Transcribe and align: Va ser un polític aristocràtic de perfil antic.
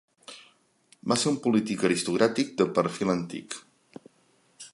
Va 1.13 1.17
ser 1.23 1.29
un 1.33 1.37
polític 1.45 1.85
aristocràtic 1.91 2.51
de 2.63 2.69
perfil 2.79 3.17
antic. 3.19 3.63